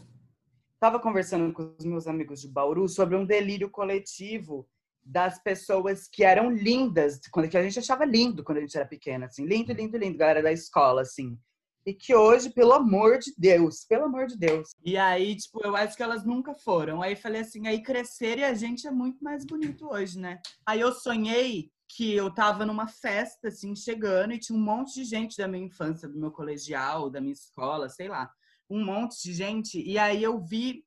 Tava 0.79 0.99
conversando 0.99 1.51
com 1.53 1.75
os 1.77 1.85
meus 1.85 2.05
amigos 2.05 2.39
de 2.39 2.47
Bauru 2.47 2.87
sobre 2.87 3.15
um 3.15 3.25
delírio 3.25 3.69
coletivo 3.69 4.69
das 5.03 5.41
pessoas 5.41 6.07
que 6.07 6.23
eram 6.23 6.51
lindas, 6.51 7.19
quando 7.31 7.49
que 7.49 7.57
a 7.57 7.63
gente 7.63 7.79
achava 7.79 8.05
lindo 8.05 8.43
quando 8.43 8.59
a 8.59 8.61
gente 8.61 8.77
era 8.77 8.85
pequena, 8.85 9.25
assim, 9.25 9.45
lindo, 9.45 9.73
lindo, 9.73 9.97
lindo, 9.97 10.17
galera 10.17 10.43
da 10.43 10.51
escola, 10.51 11.01
assim. 11.01 11.39
E 11.85 11.93
que 11.93 12.13
hoje, 12.13 12.49
pelo 12.49 12.73
amor 12.73 13.17
de 13.17 13.33
Deus, 13.37 13.85
pelo 13.85 14.03
amor 14.03 14.27
de 14.27 14.37
Deus. 14.37 14.69
E 14.83 14.97
aí, 14.97 15.35
tipo, 15.35 15.65
eu 15.65 15.75
acho 15.75 15.95
que 15.95 16.03
elas 16.03 16.25
nunca 16.25 16.53
foram. 16.53 17.01
Aí 17.01 17.15
falei 17.15 17.41
assim, 17.41 17.65
aí 17.65 17.81
crescer 17.81 18.37
e 18.39 18.43
a 18.43 18.53
gente 18.53 18.85
é 18.85 18.91
muito 18.91 19.23
mais 19.23 19.45
bonito 19.45 19.87
hoje, 19.89 20.19
né? 20.19 20.39
Aí 20.65 20.81
eu 20.81 20.91
sonhei 20.91 21.71
que 21.87 22.13
eu 22.13 22.31
tava 22.31 22.65
numa 22.65 22.87
festa, 22.87 23.47
assim, 23.47 23.73
chegando, 23.73 24.33
e 24.33 24.39
tinha 24.39 24.59
um 24.59 24.61
monte 24.61 24.95
de 24.95 25.05
gente 25.05 25.37
da 25.37 25.47
minha 25.47 25.65
infância, 25.65 26.09
do 26.09 26.19
meu 26.19 26.29
colegial, 26.29 27.09
da 27.09 27.21
minha 27.21 27.33
escola, 27.33 27.87
sei 27.87 28.09
lá. 28.09 28.29
Um 28.69 28.83
monte 28.83 29.21
de 29.23 29.33
gente. 29.33 29.81
E 29.81 29.97
aí 29.97 30.21
eu 30.21 30.39
vi 30.39 30.83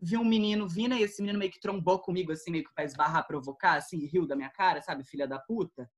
vi 0.00 0.16
um 0.16 0.24
menino 0.24 0.68
vindo 0.68 0.94
e 0.94 1.02
esse 1.02 1.20
menino 1.20 1.38
meio 1.38 1.50
que 1.50 1.60
trombou 1.60 1.98
comigo, 1.98 2.30
assim, 2.30 2.50
meio 2.50 2.64
que 2.64 2.72
pra 2.72 2.84
esbarrar, 2.84 3.26
provocar, 3.26 3.74
assim, 3.74 4.06
riu 4.06 4.26
da 4.26 4.36
minha 4.36 4.48
cara, 4.48 4.80
sabe, 4.80 5.04
filha 5.04 5.26
da 5.26 5.38
puta. 5.38 5.90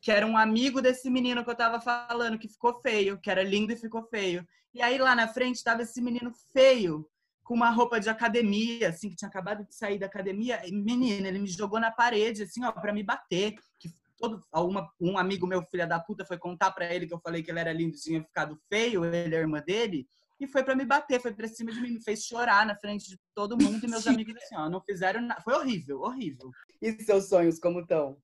Que 0.00 0.12
era 0.12 0.26
um 0.26 0.36
amigo 0.36 0.80
desse 0.82 1.10
menino 1.10 1.42
que 1.42 1.50
eu 1.50 1.56
tava 1.56 1.80
falando, 1.80 2.38
que 2.38 2.48
ficou 2.48 2.78
feio, 2.80 3.18
que 3.18 3.30
era 3.30 3.42
lindo 3.42 3.72
e 3.72 3.76
ficou 3.76 4.02
feio. 4.04 4.46
E 4.74 4.82
aí 4.82 4.98
lá 4.98 5.14
na 5.14 5.26
frente 5.26 5.64
tava 5.64 5.82
esse 5.82 6.00
menino 6.00 6.30
feio, 6.52 7.08
com 7.42 7.54
uma 7.54 7.70
roupa 7.70 7.98
de 7.98 8.10
academia, 8.10 8.90
assim, 8.90 9.08
que 9.08 9.16
tinha 9.16 9.28
acabado 9.28 9.64
de 9.64 9.74
sair 9.74 9.98
da 9.98 10.06
academia. 10.06 10.60
E, 10.66 10.70
menino, 10.70 11.26
ele 11.26 11.38
me 11.38 11.48
jogou 11.48 11.80
na 11.80 11.90
parede, 11.90 12.42
assim, 12.42 12.62
ó, 12.62 12.70
pra 12.70 12.92
me 12.92 13.02
bater. 13.02 13.54
Que 13.78 13.90
todo, 14.18 14.44
alguma, 14.52 14.92
um 15.00 15.16
amigo 15.16 15.46
meu, 15.46 15.62
filha 15.62 15.86
da 15.86 15.98
puta, 15.98 16.24
foi 16.24 16.36
contar 16.36 16.70
pra 16.72 16.94
ele 16.94 17.06
que 17.06 17.14
eu 17.14 17.20
falei 17.20 17.42
que 17.42 17.50
ele 17.50 17.60
era 17.60 17.72
lindo 17.72 17.96
e 17.96 18.00
tinha 18.00 18.22
ficado 18.22 18.60
feio, 18.68 19.04
ele 19.06 19.34
e 19.34 19.38
a 19.38 19.40
irmã 19.40 19.62
dele. 19.66 20.06
E 20.40 20.46
foi 20.46 20.62
pra 20.62 20.76
me 20.76 20.84
bater, 20.84 21.20
foi 21.20 21.32
pra 21.32 21.48
cima 21.48 21.72
de 21.72 21.80
mim, 21.80 21.90
me 21.92 22.02
fez 22.02 22.24
chorar 22.24 22.64
na 22.64 22.76
frente 22.76 23.08
de 23.08 23.18
todo 23.34 23.56
mundo 23.60 23.84
e 23.84 23.88
meus 23.88 24.06
amigos 24.06 24.34
assim, 24.36 24.56
ó, 24.56 24.68
não 24.68 24.80
fizeram 24.80 25.20
nada. 25.20 25.40
Foi 25.42 25.54
horrível, 25.54 26.00
horrível. 26.00 26.50
E 26.80 26.92
seus 27.02 27.28
sonhos 27.28 27.58
como 27.58 27.80
estão? 27.80 28.16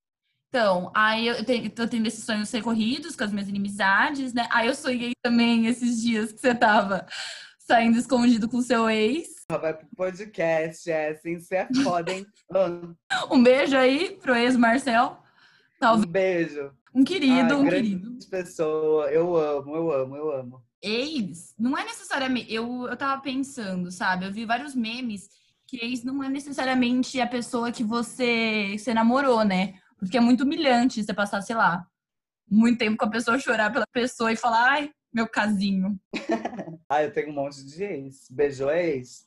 Então, 0.49 0.92
aí 0.94 1.26
eu 1.26 1.44
tenho, 1.44 1.68
tô 1.68 1.88
tendo 1.88 2.06
esses 2.06 2.23
sonhos 2.25 2.49
recorridos 2.52 3.16
com 3.16 3.25
as 3.25 3.33
minhas 3.33 3.49
inimizades, 3.49 4.33
né? 4.33 4.47
Aí 4.52 4.68
eu 4.68 4.75
sonhei 4.76 5.12
também 5.21 5.66
esses 5.66 6.00
dias 6.00 6.33
que 6.33 6.40
você 6.40 6.54
tava 6.54 7.04
saindo 7.59 7.99
escondido 7.99 8.49
com 8.49 8.62
seu 8.62 8.88
ex. 8.88 9.26
Vai 9.50 9.75
pro 9.76 9.88
podcast, 9.97 10.88
é 10.88 11.11
assim, 11.11 11.40
você 11.40 11.56
é 11.56 11.68
foda, 11.83 12.12
hein? 12.12 12.25
Ah, 12.52 13.26
Um 13.35 13.42
beijo 13.42 13.76
aí 13.76 14.16
pro 14.23 14.37
ex 14.37 14.56
Marcel. 14.56 15.18
Talvez 15.80 16.06
um 16.06 16.12
beijo. 16.12 16.73
um 16.94 17.02
querido, 17.02 17.54
Ai, 17.54 17.61
um 17.61 17.68
querido. 17.68 18.18
pessoa, 18.30 19.11
eu 19.11 19.37
amo, 19.37 19.75
eu 19.75 19.90
amo, 19.90 20.16
eu 20.16 20.33
amo. 20.33 20.62
Ex 20.85 21.55
não 21.59 21.76
é 21.76 21.85
necessariamente. 21.85 22.53
Eu, 22.53 22.87
eu 22.87 22.97
tava 22.97 23.21
pensando, 23.23 23.91
sabe? 23.91 24.26
Eu 24.26 24.33
vi 24.33 24.45
vários 24.45 24.75
memes 24.75 25.29
que 25.67 25.79
ex 25.83 26.05
não 26.05 26.23
é 26.23 26.29
necessariamente 26.29 27.21
a 27.21 27.26
pessoa 27.26 27.73
que 27.73 27.83
você, 27.83 28.76
você 28.79 28.93
namorou, 28.93 29.43
né? 29.45 29.75
Porque 29.99 30.19
é 30.19 30.21
muito 30.21 30.45
humilhante 30.45 31.03
você 31.03 31.14
passar, 31.14 31.41
sei 31.41 31.57
lá, 31.57 31.87
muito 32.49 32.79
tempo 32.79 32.99
com 32.99 33.07
a 33.07 33.11
pessoa, 33.11 33.38
chorar 33.38 33.73
pela 33.73 33.87
pessoa 33.87 34.31
e 34.31 34.37
falar, 34.37 34.71
ai, 34.71 34.91
meu 35.12 35.26
casinho. 35.26 35.99
Ah, 36.87 37.03
eu 37.03 37.11
tenho 37.11 37.31
um 37.31 37.35
monte 37.35 37.64
de 37.64 37.83
ex. 37.83 38.26
Beijou 38.31 38.71
ex. 38.71 39.25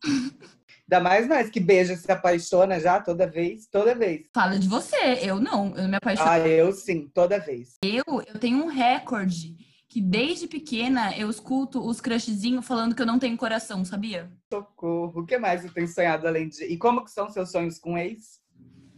Ainda 0.90 1.04
mais 1.04 1.28
nós 1.28 1.50
que 1.50 1.60
beija 1.60 1.96
se 1.96 2.10
apaixona 2.10 2.80
já 2.80 3.02
toda 3.02 3.28
vez, 3.28 3.68
toda 3.68 3.96
vez. 3.96 4.28
Fala 4.34 4.60
de 4.60 4.68
você, 4.68 5.20
eu 5.24 5.40
não, 5.40 5.76
eu 5.76 5.82
não 5.82 5.90
me 5.90 5.98
apaixono. 5.98 6.30
Ah, 6.30 6.40
eu 6.40 6.72
sim, 6.72 7.10
toda 7.14 7.40
vez. 7.40 7.78
Eu, 7.84 8.04
eu 8.26 8.40
tenho 8.40 8.64
um 8.64 8.68
recorde 8.68 9.58
que 9.98 10.02
desde 10.02 10.46
pequena 10.46 11.18
eu 11.18 11.28
escuto 11.28 11.84
os 11.84 12.00
crushzinhos 12.00 12.68
falando 12.68 12.94
que 12.94 13.02
eu 13.02 13.06
não 13.06 13.18
tenho 13.18 13.36
coração, 13.36 13.84
sabia? 13.84 14.32
Socorro. 14.54 15.22
O 15.22 15.26
que 15.26 15.40
mais 15.40 15.64
você 15.64 15.70
tem 15.70 15.88
sonhado 15.88 16.28
além 16.28 16.50
de. 16.50 16.64
E 16.66 16.78
como 16.78 17.04
que 17.04 17.10
são 17.10 17.28
seus 17.32 17.50
sonhos 17.50 17.80
com 17.80 17.98
ex? 17.98 18.40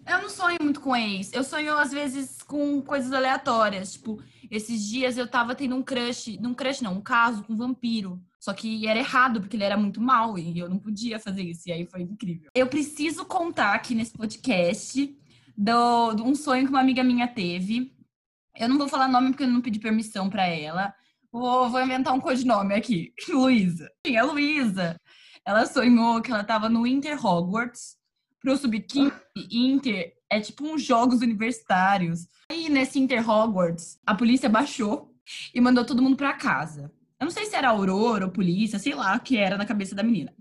Eu 0.06 0.22
não 0.22 0.30
sonho 0.30 0.58
muito 0.62 0.82
com 0.82 0.94
ex. 0.94 1.32
Eu 1.32 1.42
sonho, 1.46 1.78
às 1.78 1.94
vezes, 1.94 2.44
com 2.44 2.82
coisas 2.82 3.14
aleatórias. 3.14 3.94
Tipo, 3.94 4.22
esses 4.52 4.86
dias 4.86 5.18
eu 5.18 5.26
tava 5.26 5.56
tendo 5.56 5.74
um 5.74 5.82
crush. 5.82 6.38
Não 6.42 6.54
crush, 6.54 6.82
não, 6.82 6.96
um 6.96 7.02
caso 7.02 7.46
com 7.46 7.54
um 7.54 7.58
vampiro. 7.58 8.22
Só 8.38 8.52
que 8.52 8.86
era 8.86 9.00
errado, 9.00 9.40
porque 9.40 9.56
ele 9.56 9.64
era 9.64 9.78
muito 9.78 10.02
mal 10.02 10.38
e 10.38 10.60
eu 10.60 10.68
não 10.68 10.80
podia 10.80 11.18
fazer 11.18 11.44
isso. 11.44 11.70
E 11.70 11.72
aí 11.72 11.86
foi 11.86 12.02
incrível. 12.02 12.50
Eu 12.54 12.68
preciso 12.68 13.24
contar 13.24 13.74
aqui 13.74 13.96
nesse 13.96 14.12
podcast 14.12 15.18
do, 15.58 16.14
de 16.14 16.22
um 16.24 16.36
sonho 16.36 16.66
que 16.66 16.70
uma 16.70 16.82
amiga 16.82 17.06
minha 17.06 17.28
teve. 17.30 17.98
Eu 18.60 18.68
não 18.68 18.78
vou 18.78 18.90
falar 18.90 19.08
nome 19.08 19.30
porque 19.30 19.44
eu 19.44 19.48
não 19.48 19.62
pedi 19.62 19.80
permissão 19.80 20.30
pra 20.30 20.46
ela. 20.46 20.94
Vou, 21.32 21.70
vou 21.70 21.82
inventar 21.82 22.14
um 22.14 22.20
codinome 22.20 22.76
aqui. 22.76 23.14
Luísa. 23.30 23.90
Sim, 24.06 24.18
a 24.18 24.24
Luísa. 24.24 25.00
Ela 25.46 25.66
sonhou 25.66 26.22
que 26.22 26.30
ela 26.30 26.44
tava 26.44 26.68
no 26.68 26.86
Inter 26.86 27.26
Hogwarts. 27.26 27.98
Pro 28.42 28.58
Sub-15, 28.58 29.14
Inter 29.50 30.14
é 30.30 30.42
tipo 30.42 30.66
uns 30.66 30.84
jogos 30.84 31.22
universitários. 31.22 32.28
Aí 32.52 32.68
nesse 32.68 33.00
Inter 33.00 33.28
Hogwarts, 33.30 33.98
a 34.06 34.14
polícia 34.14 34.50
baixou 34.50 35.14
e 35.56 35.62
mandou 35.62 35.86
todo 35.86 36.02
mundo 36.02 36.18
pra 36.18 36.34
casa. 36.34 36.92
Eu 37.18 37.26
não 37.26 37.32
sei 37.32 37.46
se 37.46 37.56
era 37.56 37.70
Aurora 37.70 38.26
ou 38.26 38.32
polícia, 38.32 38.78
sei 38.78 38.94
lá 38.94 39.16
o 39.16 39.20
que 39.22 39.38
era 39.38 39.58
na 39.58 39.66
cabeça 39.66 39.96
da 39.96 40.04
menina. 40.04 40.34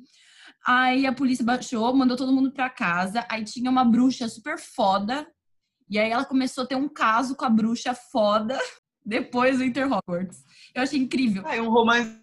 Aí 0.67 1.07
a 1.07 1.13
polícia 1.13 1.45
baixou, 1.45 1.95
mandou 1.95 2.17
todo 2.17 2.33
mundo 2.33 2.53
pra 2.53 2.69
casa. 2.69 3.25
Aí 3.29 3.45
tinha 3.45 3.71
uma 3.71 3.85
bruxa 3.85 4.29
super 4.29 4.59
foda. 4.59 5.27
E 5.91 5.99
aí 5.99 6.11
ela 6.11 6.25
começou 6.25 6.65
a 6.65 6.67
ter 6.67 6.77
um 6.77 6.89
caso 6.89 7.35
com 7.35 7.45
a 7.45 7.51
bruxa 7.51 7.95
foda 7.95 8.59
depois 9.05 9.59
do 9.59 9.65
Inter 9.65 9.87
Hogwarts. 9.91 10.45
Eu 10.75 10.83
achei 10.83 10.99
incrível. 10.99 11.43
Ah, 11.47 11.57
é 11.57 11.63
um 11.63 11.71
romance 11.71 12.19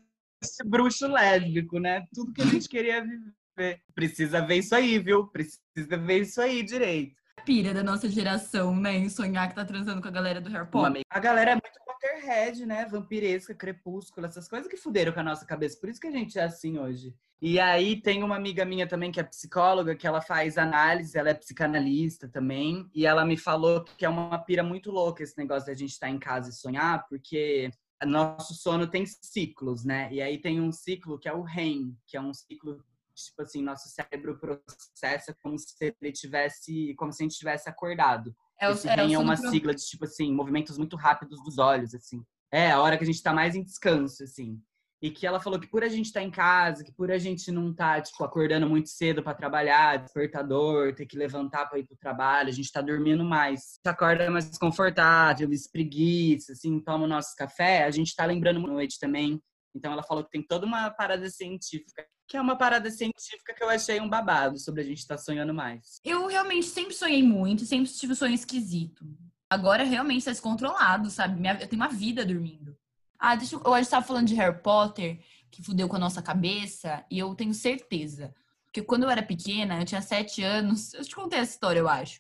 bruxo 0.66 1.08
lésbico, 1.08 1.80
né? 1.80 2.06
Tudo 2.14 2.34
que 2.34 2.42
a 2.42 2.46
gente 2.46 2.70
queria 2.70 3.02
viver. 3.02 3.82
Precisa 3.94 4.46
ver 4.46 4.58
isso 4.58 4.76
aí, 4.76 5.00
viu? 5.00 5.28
Precisa 5.28 5.98
ver 5.98 6.22
isso 6.22 6.42
aí 6.42 6.62
direito. 6.64 7.16
Pira 7.46 7.74
da 7.74 7.84
nossa 7.84 8.10
geração, 8.10 8.76
né? 8.76 8.96
Em 8.96 9.10
sonhar 9.10 9.50
que 9.50 9.56
tá 9.56 9.66
transando 9.66 10.02
com 10.02 10.08
a 10.08 10.12
galera 10.12 10.42
do 10.42 10.50
Harry 10.50 10.70
Potter. 10.70 11.02
A 11.10 11.20
galera 11.20 11.52
é 11.52 11.54
muito 11.56 11.85
Potterhead, 12.00 12.66
né? 12.66 12.86
Vampiresca, 12.86 13.54
crepúsculo, 13.54 14.28
essas 14.28 14.48
coisas 14.48 14.68
que 14.68 14.78
fuderam 14.78 15.12
com 15.12 15.20
a 15.20 15.24
nossa 15.24 15.46
cabeça. 15.46 15.80
Por 15.80 15.90
isso 15.90 16.00
que 16.00 16.08
a 16.08 16.12
gente 16.12 16.38
é 16.38 16.44
assim 16.44 16.78
hoje. 16.78 17.14
E 17.42 17.60
aí 17.60 18.02
tem 18.02 18.24
uma 18.24 18.36
amiga 18.36 18.66
minha 18.66 18.88
também 18.88 19.12
que 19.12 19.20
é 19.20 19.24
psicóloga, 19.24 19.96
que 19.96 20.08
ela 20.08 20.22
faz 20.22 20.58
análise, 20.58 21.18
ela 21.18 21.30
é 21.30 21.34
psicanalista 21.34 22.28
também. 22.28 22.90
E 22.94 23.06
ela 23.06 23.26
me 23.26 23.38
falou 23.38 23.84
que 23.84 24.06
é 24.06 24.10
uma 24.10 24.38
pira 24.40 24.64
muito 24.64 24.92
louca 24.92 25.24
esse 25.24 25.38
negócio 25.38 25.68
da 25.68 25.74
gente 25.74 25.92
estar 25.92 26.10
em 26.10 26.20
casa 26.20 26.50
e 26.50 26.54
sonhar, 26.54 27.06
porque 27.08 27.70
nosso 28.06 28.54
sono 28.54 28.88
tem 28.88 29.06
ciclos, 29.06 29.84
né? 29.84 30.10
E 30.12 30.22
aí 30.22 30.40
tem 30.40 30.62
um 30.62 30.72
ciclo 30.72 31.20
que 31.20 31.28
é 31.30 31.34
o 31.34 31.42
REM, 31.42 31.96
que 32.08 32.18
é 32.18 32.22
um 32.22 32.34
ciclo 32.34 32.84
tipo 33.16 33.42
assim, 33.42 33.62
nosso 33.62 33.88
cérebro 33.88 34.38
processa 34.38 35.34
como 35.42 35.58
se 35.58 35.74
ele 36.02 36.12
tivesse, 36.12 36.94
como 36.96 37.14
se 37.14 37.24
a 37.24 37.26
gente 37.26 37.38
tivesse 37.38 37.70
acordado. 37.70 38.36
É 38.60 38.70
o, 38.70 38.72
Esse 38.72 38.88
é 38.88 39.14
é 39.14 39.18
uma 39.18 39.36
sigla 39.36 39.74
de, 39.74 39.86
tipo 39.86 40.06
assim, 40.06 40.34
movimentos 40.34 40.78
muito 40.78 40.96
rápidos 40.96 41.44
dos 41.44 41.58
olhos, 41.58 41.94
assim. 41.94 42.24
É, 42.52 42.72
a 42.72 42.82
hora 42.82 42.98
que 42.98 43.04
a 43.04 43.08
gente 43.08 43.22
tá 43.22 43.34
mais 43.34 43.56
em 43.56 43.64
descanso, 43.64 44.24
assim. 44.24 44.62
E 45.02 45.12
que 45.12 45.28
ela 45.28 45.42
falou 45.42 45.60
que 45.60 45.68
por 45.68 45.84
a 45.84 45.90
gente 45.90 46.06
estar 46.06 46.22
tá 46.22 46.26
em 46.26 46.32
casa, 46.32 46.84
que 46.84 46.92
por 46.92 47.12
a 47.12 47.18
gente 47.18 47.52
não 47.52 47.72
estar, 47.72 47.96
tá, 47.96 48.02
tipo, 48.02 48.24
acordando 48.24 48.68
muito 48.68 48.90
cedo 48.90 49.22
para 49.22 49.34
trabalhar, 49.36 49.98
despertador, 49.98 50.96
ter 50.96 51.06
que 51.06 51.18
levantar 51.18 51.66
para 51.68 51.80
ir 51.80 51.86
pro 51.86 51.98
trabalho, 51.98 52.50
a 52.50 52.54
gente 52.54 52.72
tá 52.72 52.82
dormindo 52.82 53.24
mais. 53.24 53.60
A 53.60 53.90
gente 53.90 53.94
acorda 53.94 54.32
mais 54.32 54.50
desconfortável, 54.50 55.52
espreguiça, 55.52 56.54
assim, 56.54 56.80
toma 56.80 57.04
o 57.04 57.10
nosso 57.10 57.36
café, 57.36 57.84
a 57.84 57.92
gente 57.92 58.16
tá 58.16 58.26
lembrando 58.26 58.60
muito 58.60 58.74
noite 58.74 58.98
também. 59.00 59.42
Então 59.76 59.92
ela 59.92 60.02
falou 60.02 60.24
que 60.24 60.32
tem 60.32 60.42
toda 60.42 60.66
uma 60.66 60.90
parada 60.90 61.30
científica, 61.30 62.08
que 62.28 62.38
é 62.38 62.42
uma 62.42 62.56
parada 62.56 62.90
científica 62.90 63.54
que 63.54 63.64
eu 63.64 63.70
achei 63.70 64.00
um 64.00 64.10
babado 64.10 64.58
sobre 64.58 64.82
a 64.82 64.84
gente 64.84 65.00
estar 65.00 65.16
tá 65.16 65.22
sonhando 65.22 65.54
mais. 65.54 66.00
Eu 66.04 66.28
realmente 66.28 66.66
sempre 66.68 66.94
sonhei 66.94 67.22
muito, 67.22 67.66
sempre 67.66 67.92
tive 67.92 68.14
um 68.14 68.16
sonho 68.16 68.34
esquisito. 68.34 69.06
Agora 69.50 69.84
realmente 69.84 70.26
tá 70.26 70.32
descontrolado, 70.32 71.10
sabe? 71.10 71.42
Eu 71.48 71.68
tenho 71.68 71.82
uma 71.82 71.90
vida 71.90 72.26
dormindo. 72.26 72.76
Ah, 73.20 73.36
deixa 73.36 73.56
eu. 73.56 73.62
Hoje 73.66 73.82
estava 73.82 74.06
falando 74.06 74.28
de 74.28 74.36
Harry 74.36 74.62
Potter, 74.62 75.20
que 75.52 75.64
fudeu 75.64 75.88
com 75.88 75.96
a 75.96 76.00
nossa 76.00 76.22
cabeça, 76.22 77.06
e 77.10 77.20
eu 77.20 77.34
tenho 77.36 77.54
certeza. 77.54 78.34
Porque 78.66 78.82
quando 78.82 79.04
eu 79.04 79.10
era 79.10 79.24
pequena, 79.24 79.80
eu 79.80 79.86
tinha 79.86 80.02
sete 80.02 80.44
anos, 80.44 80.94
eu 80.94 81.04
te 81.06 81.16
contei 81.16 81.40
essa 81.40 81.54
história, 81.54 81.80
eu 81.80 81.88
acho. 81.88 82.20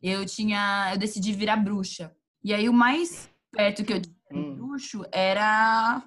Eu 0.00 0.24
tinha. 0.24 0.90
Eu 0.92 0.98
decidi 0.98 1.32
virar 1.32 1.56
bruxa. 1.56 2.14
E 2.42 2.54
aí 2.54 2.68
o 2.68 2.72
mais 2.72 3.28
perto 3.50 3.84
que 3.84 3.92
eu 3.92 4.00
tinha 4.00 4.14
de 4.30 4.38
hum. 4.38 4.54
bruxo 4.54 5.04
era 5.12 6.02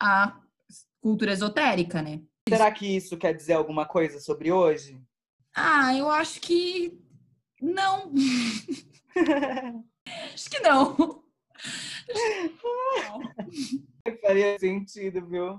a 0.00 0.40
cultura 1.00 1.32
esotérica, 1.32 2.00
né? 2.00 2.22
Será 2.46 2.70
que 2.70 2.86
isso 2.86 3.16
quer 3.16 3.34
dizer 3.34 3.54
alguma 3.54 3.86
coisa 3.86 4.20
sobre 4.20 4.52
hoje? 4.52 5.00
Ah, 5.54 5.96
eu 5.96 6.10
acho 6.10 6.42
que 6.42 6.92
não. 7.60 8.12
acho 10.34 10.50
que 10.50 10.60
não. 10.60 11.24
Faria 14.20 14.58
sentido, 14.58 15.26
viu? 15.26 15.58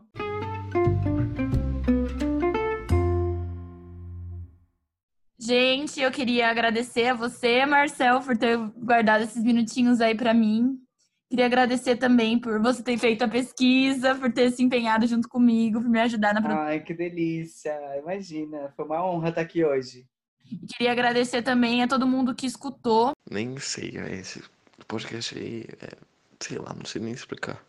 Gente, 5.40 6.00
eu 6.00 6.12
queria 6.12 6.50
agradecer 6.50 7.08
a 7.08 7.14
você, 7.16 7.66
Marcel, 7.66 8.22
por 8.22 8.38
ter 8.38 8.58
guardado 8.58 9.24
esses 9.24 9.44
minutinhos 9.44 10.02
aí 10.02 10.16
para 10.16 10.36
mim. 10.36 10.85
Queria 11.30 11.46
agradecer 11.46 11.96
também 11.98 12.40
por 12.40 12.62
você 12.62 12.84
ter 12.84 12.98
feito 12.98 13.24
a 13.24 13.28
pesquisa, 13.28 14.16
por 14.16 14.32
ter 14.32 14.52
se 14.52 14.64
empenhado 14.64 15.08
junto 15.08 15.28
comigo, 15.28 15.82
por 15.82 15.90
me 15.90 16.00
ajudar 16.00 16.34
na 16.34 16.42
produção. 16.42 16.64
Ai, 16.64 16.80
que 16.82 16.94
delícia! 16.94 17.74
Imagina, 17.98 18.72
foi 18.76 18.86
uma 18.86 19.04
honra 19.04 19.30
estar 19.30 19.42
aqui 19.42 19.66
hoje. 19.66 20.06
E 20.46 20.68
queria 20.68 20.92
agradecer 20.92 21.42
também 21.42 21.82
a 21.82 21.88
todo 21.88 22.06
mundo 22.06 22.36
que 22.36 22.46
escutou. 22.46 23.12
Nem 23.30 23.58
sei, 23.58 23.94
esse 24.12 24.44
podcast 24.88 25.38
aí 25.38 25.66
é 25.82 25.98
sei 26.40 26.58
lá, 26.58 26.74
não 26.74 26.86
sei 26.86 27.02
nem 27.02 27.14
explicar. 27.14 27.64